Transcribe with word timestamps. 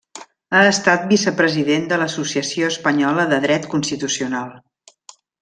Ha 0.53 0.61
estat 0.69 1.03
vicepresident 1.11 1.85
de 1.91 1.99
l'Associació 2.03 2.71
Espanyola 2.73 3.27
de 3.35 3.41
Dret 3.45 3.69
Constitucional. 3.75 4.51